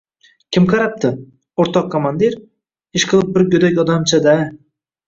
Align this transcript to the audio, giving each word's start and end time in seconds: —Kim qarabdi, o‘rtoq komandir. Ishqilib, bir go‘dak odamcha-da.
—Kim 0.55 0.63
qarabdi, 0.71 1.11
o‘rtoq 1.65 1.91
komandir. 1.97 2.39
Ishqilib, 3.03 3.31
bir 3.39 3.49
go‘dak 3.55 3.83
odamcha-da. 3.87 4.39